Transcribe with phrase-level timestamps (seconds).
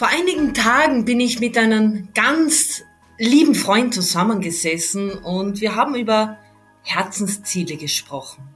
[0.00, 2.84] Vor einigen Tagen bin ich mit einem ganz
[3.18, 6.38] lieben Freund zusammengesessen und wir haben über
[6.80, 8.48] Herzensziele gesprochen.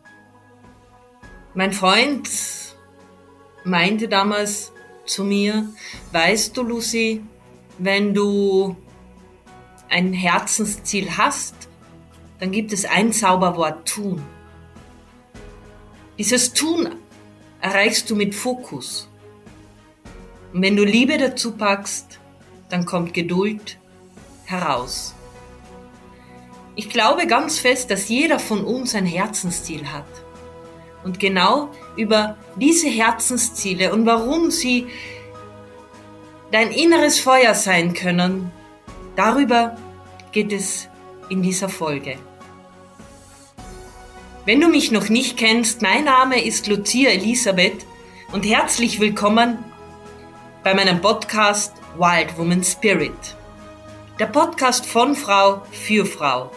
[1.53, 2.31] Mein Freund
[3.63, 4.73] meinte damals
[5.05, 5.69] zu mir,
[6.13, 7.23] weißt du, Lucy,
[7.77, 8.75] wenn du
[9.91, 11.57] ein Herzensziel hast,
[12.41, 14.25] dann gibt es ein Zauberwort tun.
[16.17, 16.89] Dieses Tun
[17.61, 19.11] erreichst du mit Fokus.
[20.55, 22.21] Und wenn du Liebe dazu packst,
[22.69, 23.77] dann kommt Geduld
[24.45, 25.13] heraus.
[26.77, 30.07] Ich glaube ganz fest, dass jeder von uns ein Herzensziel hat.
[31.03, 34.87] Und genau über diese Herzensziele und warum sie
[36.53, 38.53] dein inneres Feuer sein können,
[39.17, 39.77] darüber
[40.31, 40.89] geht es
[41.31, 42.17] in dieser Folge.
[44.45, 47.85] Wenn du mich noch nicht kennst, mein Name ist Lucia Elisabeth
[48.31, 49.74] und herzlich willkommen
[50.65, 53.37] bei meinem Podcast Wild Woman Spirit.
[54.19, 56.51] Der Podcast von Frau für Frau.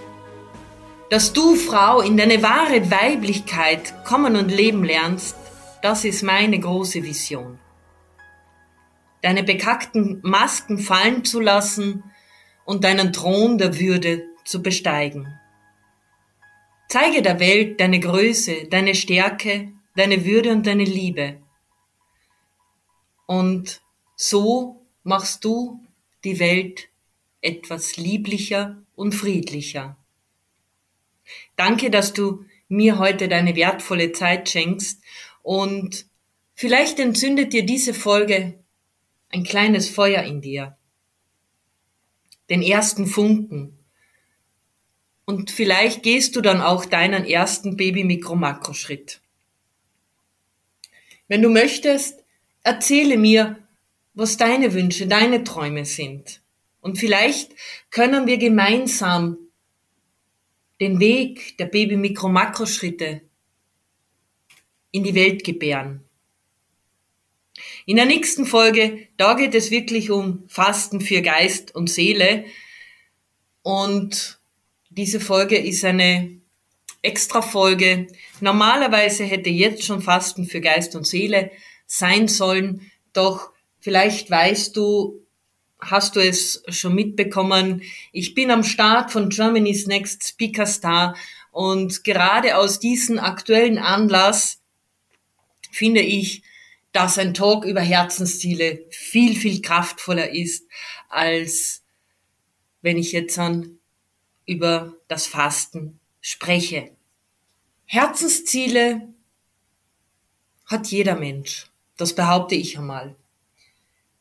[1.10, 5.36] Dass du Frau in deine wahre Weiblichkeit kommen und leben lernst,
[5.82, 7.60] das ist meine große Vision.
[9.22, 12.06] Deine bekackten Masken fallen zu lassen
[12.64, 15.38] und deinen Thron der Würde zu besteigen.
[16.88, 21.42] Zeige der Welt deine Größe, deine Stärke, deine Würde und deine Liebe.
[23.26, 23.82] Und
[24.18, 25.86] so machst du
[26.26, 26.90] die Welt
[27.40, 29.96] etwas lieblicher und friedlicher.
[31.56, 35.02] Danke, dass du mir heute deine wertvolle Zeit schenkst
[35.44, 36.08] und
[36.56, 38.60] vielleicht entzündet dir diese Folge
[39.30, 40.78] ein kleines Feuer in dir.
[42.50, 43.78] Den ersten Funken.
[45.26, 49.22] Und vielleicht gehst du dann auch deinen ersten Baby-Mikro-Makro-Schritt.
[51.28, 52.24] Wenn du möchtest,
[52.64, 53.67] erzähle mir,
[54.18, 56.42] was deine Wünsche, deine Träume sind.
[56.82, 57.52] Und vielleicht
[57.92, 59.38] können wir gemeinsam
[60.82, 63.22] den Weg der Baby-Mikro-Makro-Schritte
[64.92, 66.04] in die Welt gebären.
[67.86, 72.46] In der nächsten Folge, da geht es wirklich um Fasten für Geist und Seele.
[73.62, 74.40] Und
[74.90, 76.42] diese Folge ist eine
[77.04, 78.08] extra Folge.
[78.42, 81.52] Normalerweise hätte jetzt schon Fasten für Geist und Seele
[81.86, 85.26] sein sollen, doch Vielleicht weißt du,
[85.80, 91.16] hast du es schon mitbekommen, ich bin am Start von Germany's Next Speaker Star
[91.52, 94.60] und gerade aus diesem aktuellen Anlass
[95.72, 96.44] finde ich,
[96.92, 100.68] dass ein Talk über Herzensziele viel, viel kraftvoller ist,
[101.10, 101.84] als
[102.82, 103.78] wenn ich jetzt an
[104.46, 106.92] über das Fasten spreche.
[107.86, 109.14] Herzensziele
[110.66, 111.68] hat jeder Mensch.
[111.98, 113.16] Das behaupte ich einmal.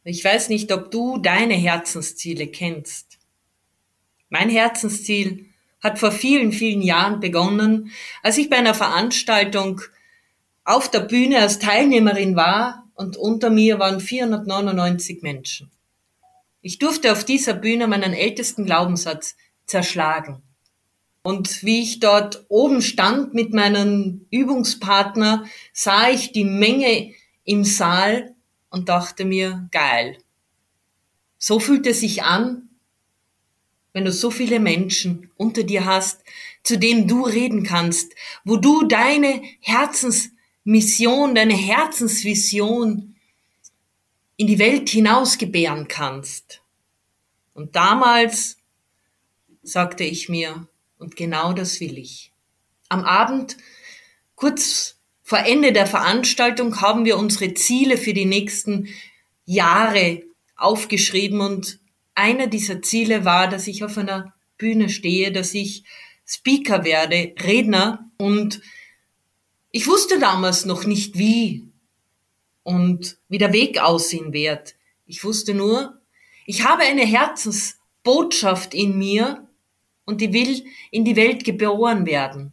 [0.09, 3.19] Ich weiß nicht, ob du deine Herzensziele kennst.
[4.29, 5.47] Mein Herzensziel
[5.81, 7.91] hat vor vielen, vielen Jahren begonnen,
[8.23, 9.81] als ich bei einer Veranstaltung
[10.63, 15.73] auf der Bühne als Teilnehmerin war und unter mir waren 499 Menschen.
[16.63, 19.35] Ich durfte auf dieser Bühne meinen ältesten Glaubenssatz
[19.67, 20.41] zerschlagen.
[21.25, 27.13] Und wie ich dort oben stand mit meinem Übungspartner, sah ich die Menge
[27.43, 28.36] im Saal
[28.71, 30.19] und dachte mir, geil.
[31.39, 32.69] So fühlt es sich an,
[33.93, 36.23] wenn du so viele Menschen unter dir hast,
[36.63, 43.17] zu denen du reden kannst, wo du deine Herzensmission, deine Herzensvision
[44.37, 46.61] in die Welt hinausgebären kannst.
[47.55, 48.59] Und damals
[49.63, 50.69] sagte ich mir,
[50.99, 52.33] und genau das will ich.
[52.89, 53.57] Am Abend,
[54.35, 58.87] kurz vor Ende der Veranstaltung haben wir unsere Ziele für die nächsten
[59.45, 60.23] Jahre
[60.55, 61.81] aufgeschrieben und
[62.15, 65.83] einer dieser Ziele war, dass ich auf einer Bühne stehe, dass ich
[66.25, 68.61] Speaker werde, Redner und
[69.73, 71.73] ich wusste damals noch nicht wie
[72.63, 74.77] und wie der Weg aussehen wird.
[75.07, 76.01] Ich wusste nur,
[76.47, 79.49] ich habe eine Herzensbotschaft in mir
[80.05, 82.53] und die will in die Welt geboren werden.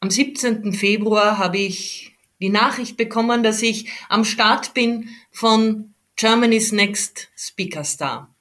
[0.00, 0.72] Am 17.
[0.74, 7.82] Februar habe ich die Nachricht bekommen, dass ich am Start bin von Germany's Next Speaker
[7.82, 8.32] Star.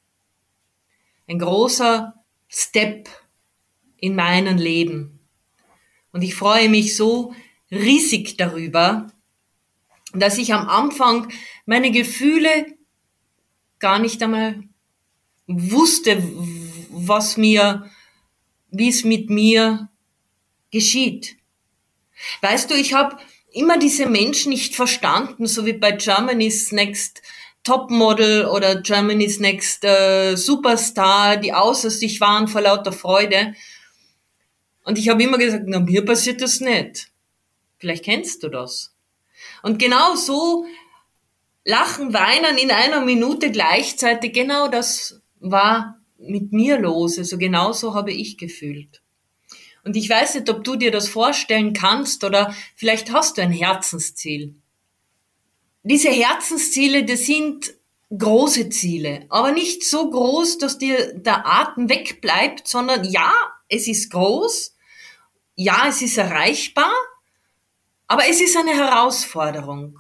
[1.28, 2.14] Ein großer
[2.48, 3.10] Step
[3.98, 5.20] in meinem Leben.
[6.12, 7.34] Und ich freue mich so
[7.72, 9.12] riesig darüber,
[10.14, 11.34] dass ich am Anfang
[11.66, 12.78] meine Gefühle
[13.80, 14.64] gar nicht einmal
[15.48, 16.22] wusste,
[16.92, 17.90] was mir,
[18.70, 19.90] wie es mit mir
[20.70, 21.37] geschieht.
[22.42, 23.18] Weißt du, ich habe
[23.52, 27.22] immer diese Menschen nicht verstanden, so wie bei Germany's Next
[27.64, 33.56] Topmodel oder Germany's Next äh, Superstar, die außer sich waren vor lauter Freude.
[34.84, 37.12] Und ich habe immer gesagt, na, mir passiert das nicht.
[37.78, 38.96] Vielleicht kennst du das.
[39.64, 40.66] Und genau so
[41.66, 47.18] lachen, weinen in einer Minute gleichzeitig, genau das war mit mir los.
[47.18, 49.02] Also genau so habe ich gefühlt.
[49.88, 53.54] Und ich weiß nicht, ob du dir das vorstellen kannst oder vielleicht hast du ein
[53.54, 54.54] Herzensziel.
[55.82, 57.74] Diese Herzensziele, das sind
[58.10, 63.32] große Ziele, aber nicht so groß, dass dir der Atem wegbleibt, sondern ja,
[63.70, 64.76] es ist groß,
[65.56, 66.92] ja, es ist erreichbar,
[68.08, 70.00] aber es ist eine Herausforderung.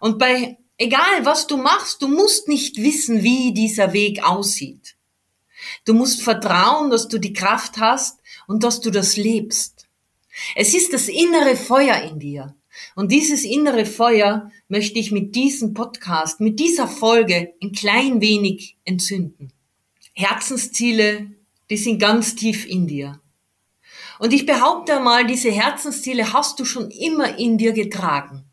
[0.00, 4.96] Und bei, egal was du machst, du musst nicht wissen, wie dieser Weg aussieht.
[5.84, 9.86] Du musst vertrauen, dass du die Kraft hast und dass du das lebst.
[10.54, 12.54] Es ist das innere Feuer in dir.
[12.94, 18.76] Und dieses innere Feuer möchte ich mit diesem Podcast, mit dieser Folge ein klein wenig
[18.84, 19.52] entzünden.
[20.12, 21.30] Herzensziele,
[21.70, 23.20] die sind ganz tief in dir.
[24.18, 28.44] Und ich behaupte mal, diese Herzensziele hast du schon immer in dir getragen.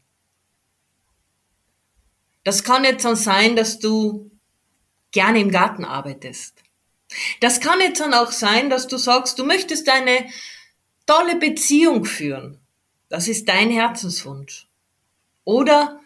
[2.43, 4.31] Das kann jetzt dann sein, dass du
[5.11, 6.62] gerne im Garten arbeitest.
[7.39, 10.29] Das kann jetzt dann auch sein, dass du sagst, du möchtest eine
[11.05, 12.59] tolle Beziehung führen.
[13.09, 14.67] Das ist dein Herzenswunsch.
[15.43, 15.99] Oder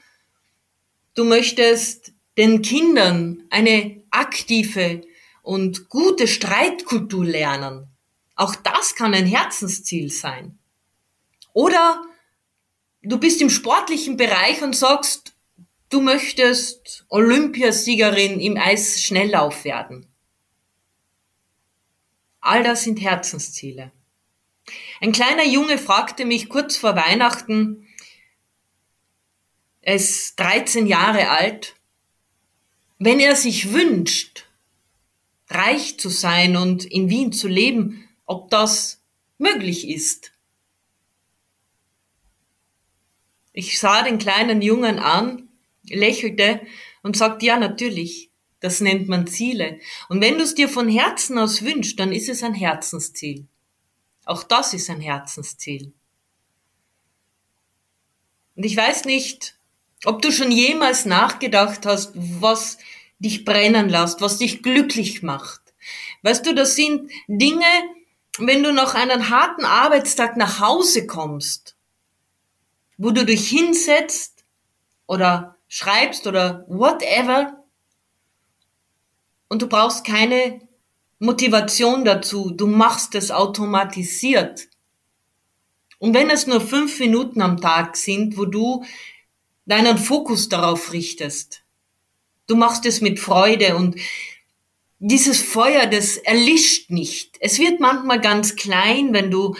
[1.13, 5.01] du möchtest den Kindern eine aktive
[5.41, 7.87] und gute Streitkultur lernen.
[8.35, 10.59] Auch das kann ein Herzensziel sein.
[11.53, 12.03] Oder
[13.01, 15.33] du bist im sportlichen Bereich und sagst,
[15.89, 20.05] du möchtest Olympiasiegerin im Eisschnelllauf werden.
[22.47, 23.91] All das sind Herzensziele.
[25.01, 27.85] Ein kleiner Junge fragte mich kurz vor Weihnachten,
[29.81, 31.75] er ist 13 Jahre alt,
[32.99, 34.45] wenn er sich wünscht,
[35.49, 39.03] reich zu sein und in Wien zu leben, ob das
[39.37, 40.31] möglich ist.
[43.51, 45.49] Ich sah den kleinen Jungen an,
[45.83, 46.61] lächelte
[47.03, 48.31] und sagte, ja, natürlich.
[48.59, 49.79] Das nennt man Ziele.
[50.09, 53.45] Und wenn du es dir von Herzen aus wünschst, dann ist es ein Herzensziel.
[54.25, 55.93] Auch das ist ein Herzensziel.
[58.55, 59.55] Und ich weiß nicht,
[60.05, 62.77] ob du schon jemals nachgedacht hast, was
[63.19, 65.61] dich brennen lässt, was dich glücklich macht.
[66.23, 67.65] Weißt du, das sind Dinge,
[68.39, 71.75] wenn du nach einem harten Arbeitstag nach Hause kommst,
[72.97, 74.43] wo du dich hinsetzt
[75.05, 77.63] oder schreibst oder whatever
[79.47, 80.59] und du brauchst keine
[81.19, 82.51] Motivation dazu.
[82.51, 84.67] Du machst es automatisiert.
[85.99, 88.85] Und wenn es nur fünf Minuten am Tag sind, wo du
[89.65, 91.63] deinen Fokus darauf richtest,
[92.45, 93.95] du machst es mit Freude und
[94.99, 97.37] dieses Feuer, das erlischt nicht.
[97.39, 99.55] Es wird manchmal ganz klein, wenn du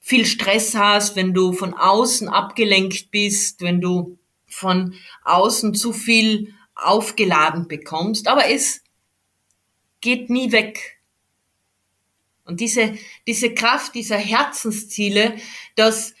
[0.00, 4.94] viel Stress hast, wenn du von außen abgelenkt bist, wenn du von
[5.24, 8.82] außen zu viel aufgeladen bekommst, aber es
[10.00, 11.00] geht nie weg.
[12.44, 12.96] Und diese,
[13.26, 15.36] diese Kraft dieser Herzensziele,
[15.74, 16.14] das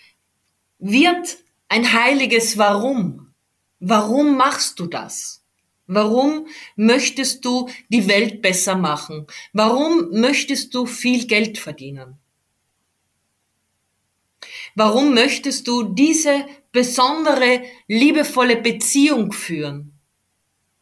[0.78, 1.38] wird
[1.68, 3.32] ein heiliges Warum.
[3.78, 5.44] Warum machst du das?
[5.86, 9.26] Warum möchtest du die Welt besser machen?
[9.52, 12.18] Warum möchtest du viel Geld verdienen?
[14.74, 19.98] Warum möchtest du diese besondere, liebevolle Beziehung führen?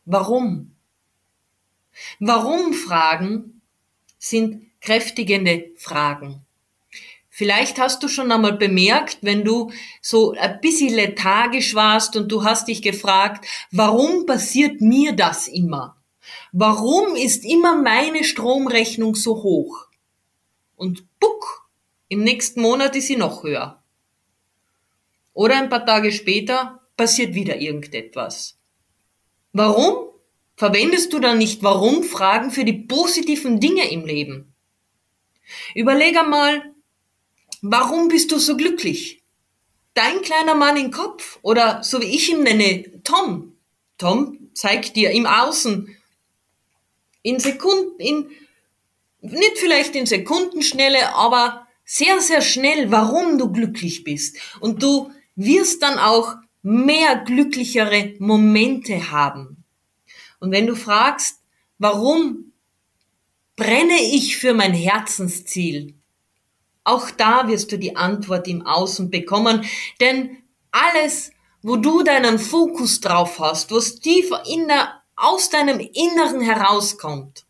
[0.05, 0.74] Warum?
[2.21, 3.63] Warum-Fragen
[4.19, 6.45] sind kräftigende Fragen.
[7.37, 12.45] Vielleicht hast du schon einmal bemerkt, wenn du so ein bisschen lethargisch warst und du
[12.45, 15.97] hast dich gefragt, warum passiert mir das immer?
[16.53, 19.89] Warum ist immer meine Stromrechnung so hoch?
[20.77, 21.69] Und buck,
[22.09, 23.83] im nächsten Monat ist sie noch höher.
[25.33, 28.57] Oder ein paar Tage später passiert wieder irgendetwas.
[29.53, 30.14] Warum?
[30.57, 34.55] Verwendest du dann nicht Warum-Fragen für die positiven Dinge im Leben?
[35.75, 36.75] Überleg einmal,
[37.61, 39.23] warum bist du so glücklich?
[39.95, 43.57] Dein kleiner Mann im Kopf oder so wie ich ihn nenne, Tom.
[43.99, 45.97] Tom zeigt dir im Außen
[47.23, 48.31] in Sekunden, in,
[49.21, 54.37] nicht vielleicht in Sekundenschnelle, aber sehr, sehr schnell, warum du glücklich bist.
[54.61, 59.64] Und du wirst dann auch mehr glücklichere Momente haben.
[60.45, 61.41] Und wenn du fragst,
[61.79, 62.53] warum
[63.57, 65.95] brenne ich für mein Herzensziel,
[66.85, 69.65] auch da wirst du die Antwort im Außen bekommen,
[70.01, 70.37] denn
[70.71, 71.31] alles,
[71.63, 77.47] wo du deinen Fokus drauf hast, was tiefer in der aus deinem Inneren herauskommt,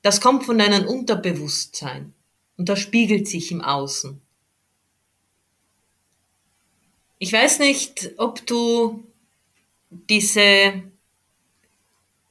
[0.00, 2.14] das kommt von deinem Unterbewusstsein.
[2.56, 4.22] Und das spiegelt sich im Außen.
[7.18, 9.04] Ich weiß nicht, ob du
[10.08, 10.82] diese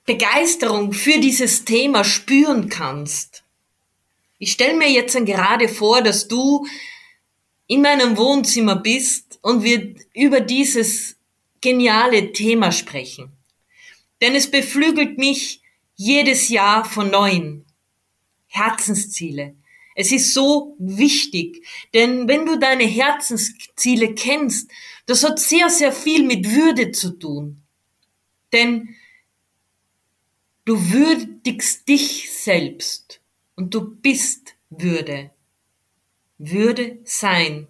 [0.06, 3.44] Begeisterung für dieses Thema spüren kannst.
[4.40, 6.66] Ich stelle mir jetzt gerade vor, dass du
[7.68, 11.16] in meinem Wohnzimmer bist und wir über dieses
[11.62, 13.32] geniale Thema sprechen.
[14.22, 15.62] Denn es beflügelt mich
[15.96, 17.66] jedes Jahr von neuem.
[18.48, 19.56] Herzensziele.
[19.96, 24.70] Es ist so wichtig, denn wenn du deine Herzensziele kennst,
[25.06, 27.64] das hat sehr, sehr viel mit Würde zu tun.
[28.54, 28.96] Denn
[30.66, 33.22] du würdigst dich selbst
[33.56, 35.32] und du bist Würde.
[36.38, 37.68] Würde sein.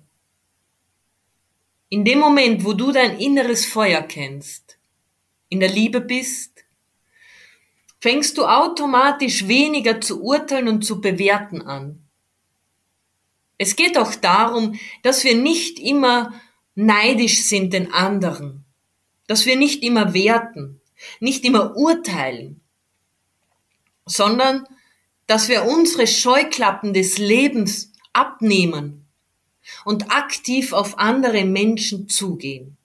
[1.89, 4.77] In dem Moment, wo du dein inneres Feuer kennst,
[5.49, 6.63] in der Liebe bist,
[7.99, 12.01] fängst du automatisch weniger zu urteilen und zu bewerten an.
[13.57, 16.33] Es geht auch darum, dass wir nicht immer
[16.75, 18.65] neidisch sind den anderen,
[19.27, 20.81] dass wir nicht immer werten,
[21.19, 22.61] nicht immer urteilen,
[24.05, 24.65] sondern
[25.27, 29.07] dass wir unsere Scheuklappen des Lebens abnehmen
[29.85, 32.77] und aktiv auf andere Menschen zugehen.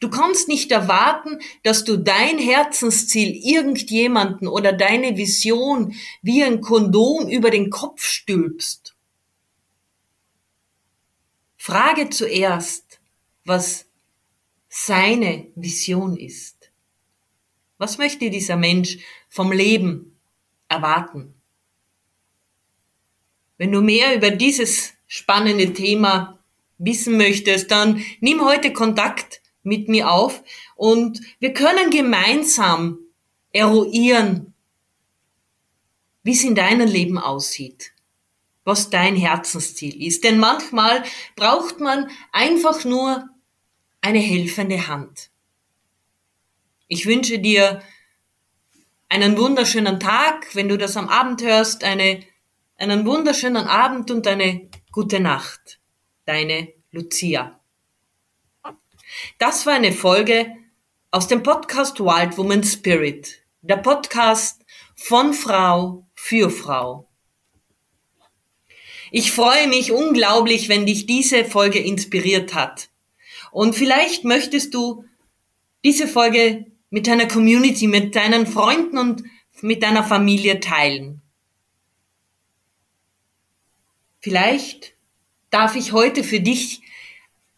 [0.00, 7.28] Du kannst nicht erwarten, dass du dein Herzensziel irgendjemanden oder deine Vision wie ein Kondom
[7.28, 8.94] über den Kopf stülpst.
[11.56, 12.83] Frage zuerst,
[13.44, 13.86] was
[14.68, 16.70] seine Vision ist.
[17.78, 18.98] Was möchte dieser Mensch
[19.28, 20.18] vom Leben
[20.68, 21.34] erwarten?
[23.56, 26.38] Wenn du mehr über dieses spannende Thema
[26.78, 30.42] wissen möchtest, dann nimm heute Kontakt mit mir auf
[30.76, 32.98] und wir können gemeinsam
[33.52, 34.54] eruieren,
[36.22, 37.92] wie es in deinem Leben aussieht,
[38.64, 40.24] was dein Herzensziel ist.
[40.24, 41.04] Denn manchmal
[41.36, 43.28] braucht man einfach nur
[44.04, 45.30] eine helfende Hand.
[46.88, 47.82] Ich wünsche dir
[49.08, 52.20] einen wunderschönen Tag, wenn du das am Abend hörst, eine,
[52.76, 55.80] einen wunderschönen Abend und eine Gute Nacht,
[56.26, 57.58] deine Lucia.
[59.38, 60.54] Das war eine Folge
[61.10, 67.08] aus dem Podcast Wild Woman Spirit, der Podcast von Frau für Frau.
[69.10, 72.90] Ich freue mich unglaublich, wenn dich diese Folge inspiriert hat.
[73.54, 75.04] Und vielleicht möchtest du
[75.84, 79.22] diese Folge mit deiner Community, mit deinen Freunden und
[79.60, 81.22] mit deiner Familie teilen.
[84.18, 84.96] Vielleicht
[85.50, 86.82] darf ich heute für dich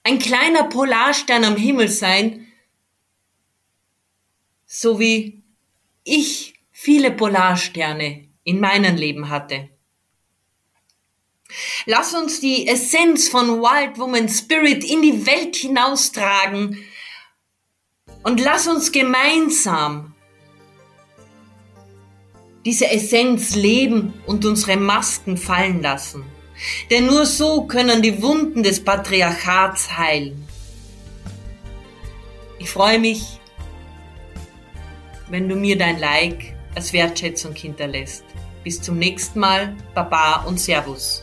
[0.03, 2.47] ein kleiner Polarstern am Himmel sein,
[4.67, 5.43] so wie
[6.05, 9.71] ich viele Polarsterne in meinem Leben hatte.
[11.87, 16.85] Lass uns die Essenz von Wild Woman Spirit in die Welt hinaustragen
[18.23, 20.15] und lass uns gemeinsam
[22.65, 26.25] diese Essenz leben und unsere Masken fallen lassen.
[26.91, 30.49] Denn nur so können die Wunden des Patriarchats heilen.
[32.59, 33.38] Ich freue mich,
[35.29, 38.25] wenn du mir dein Like als Wertschätzung hinterlässt.
[38.65, 41.23] Bis zum nächsten Mal, Baba und Servus.